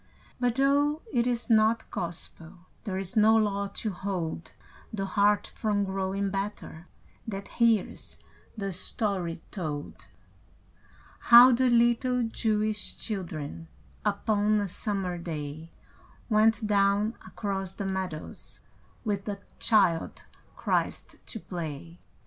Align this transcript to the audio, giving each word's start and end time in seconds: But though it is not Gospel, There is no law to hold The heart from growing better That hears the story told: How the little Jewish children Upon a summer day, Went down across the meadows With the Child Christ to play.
But 0.39 0.55
though 0.55 1.03
it 1.13 1.27
is 1.27 1.47
not 1.47 1.87
Gospel, 1.91 2.61
There 2.85 2.97
is 2.97 3.15
no 3.15 3.35
law 3.35 3.67
to 3.75 3.91
hold 3.91 4.53
The 4.91 5.05
heart 5.05 5.45
from 5.45 5.83
growing 5.83 6.31
better 6.31 6.87
That 7.27 7.49
hears 7.49 8.17
the 8.57 8.71
story 8.71 9.43
told: 9.51 10.07
How 11.29 11.51
the 11.51 11.69
little 11.69 12.23
Jewish 12.23 12.97
children 12.97 13.67
Upon 14.03 14.59
a 14.59 14.67
summer 14.67 15.19
day, 15.19 15.69
Went 16.29 16.65
down 16.65 17.13
across 17.23 17.75
the 17.75 17.85
meadows 17.85 18.59
With 19.05 19.25
the 19.25 19.39
Child 19.59 20.25
Christ 20.55 21.17
to 21.27 21.39
play. 21.39 21.99